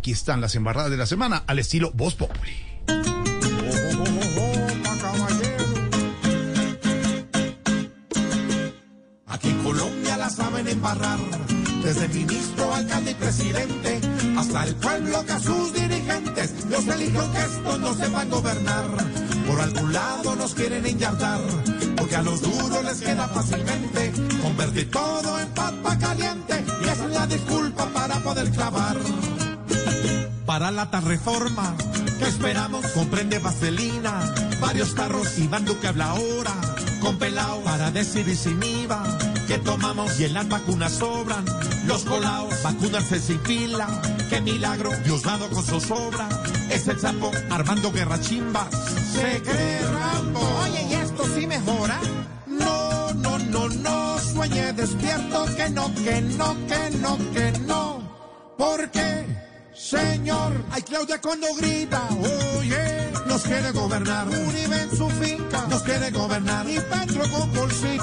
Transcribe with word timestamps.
Aquí 0.00 0.12
están 0.12 0.40
las 0.40 0.54
embarradas 0.54 0.90
de 0.90 0.96
la 0.96 1.04
semana 1.04 1.44
al 1.46 1.58
estilo 1.58 1.90
Voz 1.92 2.14
Populi. 2.14 2.56
Aquí 9.26 9.48
en 9.50 9.62
Colombia 9.62 10.16
la 10.16 10.30
saben 10.30 10.68
embarrar, 10.68 11.18
desde 11.84 12.08
ministro, 12.08 12.72
alcalde 12.72 13.10
y 13.10 13.14
presidente, 13.14 14.00
hasta 14.38 14.64
el 14.64 14.74
pueblo 14.76 15.22
que 15.26 15.32
a 15.32 15.38
sus 15.38 15.74
dirigentes 15.74 16.64
los 16.70 16.86
eligió 16.86 17.32
que 17.32 17.38
estos 17.38 17.80
no 17.80 17.92
sepan 17.92 18.30
gobernar. 18.30 18.86
Por 19.46 19.60
algún 19.60 19.92
lado 19.92 20.34
nos 20.34 20.54
quieren 20.54 20.86
enyardar, 20.86 21.42
porque 21.98 22.16
a 22.16 22.22
los 22.22 22.40
duros 22.40 22.84
les 22.84 23.02
queda 23.02 23.28
fácilmente 23.28 24.12
convertir 24.40 24.90
todo 24.90 25.38
en 25.40 25.48
papa 25.50 25.98
caliente, 25.98 26.64
y 26.80 26.88
esa 26.88 27.04
es 27.04 27.10
la 27.10 27.26
disculpa 27.26 27.84
para 27.92 28.14
poder 28.20 28.50
clavar 28.50 28.96
para 30.50 30.72
la 30.72 30.90
tal 30.90 31.04
reforma. 31.04 31.76
Que 32.18 32.24
esperamos 32.24 32.84
comprende 32.88 33.38
vaselina, 33.38 34.34
varios 34.60 34.94
carros 34.94 35.38
y 35.38 35.46
bando 35.46 35.78
que 35.78 35.86
habla 35.86 36.10
ahora, 36.10 36.52
con 37.00 37.18
pelao 37.18 37.62
para 37.62 37.92
decidir 37.92 38.36
sin 38.36 38.60
IVA, 38.60 39.00
que 39.46 39.58
tomamos 39.58 40.18
y 40.18 40.24
en 40.24 40.34
las 40.34 40.48
vacunas 40.48 40.90
sobran, 40.90 41.44
los 41.86 42.02
colaos, 42.02 42.52
vacunarse 42.64 43.20
sin 43.20 43.38
fila, 43.42 43.86
qué 44.28 44.40
milagro, 44.40 44.90
Dios 45.04 45.22
dado 45.22 45.48
con 45.50 45.62
zozobra, 45.62 46.28
es 46.68 46.88
el 46.88 46.98
sapo 46.98 47.30
armando 47.48 47.92
guerra 47.92 48.20
chimbas, 48.20 48.70
se 49.12 49.40
cree 49.42 49.78
Rambo, 49.86 50.40
oye 50.64 50.82
y 50.90 50.94
esto 50.94 51.26
sí 51.32 51.46
mejora, 51.46 52.00
no, 52.48 53.14
no, 53.14 53.38
no, 53.38 53.68
no, 53.68 54.18
sueñe 54.18 54.72
despierto, 54.72 55.46
que 55.56 55.70
no, 55.70 55.94
que 55.94 56.20
no, 56.22 56.56
que 56.66 56.98
no, 56.98 57.18
que 57.32 57.52
no, 57.60 58.02
¿por 58.58 58.90
qué? 58.90 59.49
Señor, 59.80 60.52
hay 60.70 60.82
Claudia 60.82 61.18
cuando 61.22 61.46
grita, 61.54 62.06
oye, 62.58 63.10
nos 63.26 63.42
quiere 63.42 63.72
gobernar. 63.72 64.28
Uribe 64.28 64.82
en 64.82 64.96
su 64.96 65.08
finca, 65.08 65.66
nos 65.68 65.82
quiere 65.82 66.10
gobernar. 66.10 66.68
Y 66.68 66.78
Petro 66.78 67.22
con 67.30 67.50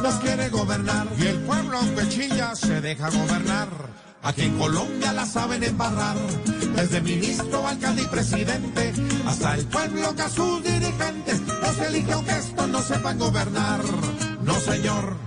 nos 0.01 0.15
quiere 0.15 0.49
gobernar. 0.49 1.07
Y 1.19 1.27
el 1.27 1.39
pueblo, 1.41 1.77
aunque 1.77 2.09
chilla, 2.09 2.55
se 2.55 2.81
deja 2.81 3.11
gobernar. 3.11 3.69
Aquí 4.23 4.41
en 4.41 4.57
Colombia 4.57 5.13
la 5.13 5.25
saben 5.27 5.63
embarrar, 5.63 6.17
desde 6.75 6.99
ministro, 6.99 7.67
alcalde 7.67 8.01
y 8.01 8.05
presidente, 8.07 8.93
hasta 9.27 9.53
el 9.53 9.65
pueblo 9.67 10.15
que 10.15 10.21
a 10.23 10.29
sus 10.29 10.63
dirigentes 10.63 11.41
los 11.41 11.77
eligió 11.87 12.25
que 12.25 12.31
esto 12.31 12.67
no 12.67 12.81
sepan 12.81 13.19
gobernar. 13.19 13.81
No, 14.41 14.59
señor. 14.59 15.26